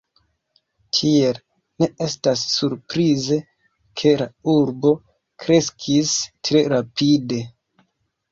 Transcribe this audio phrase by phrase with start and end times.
[0.99, 1.37] Tiel,
[1.81, 3.37] ne estas surprize
[4.01, 4.93] ke la urbo
[5.45, 6.15] kreskis
[6.49, 7.39] tre rapide.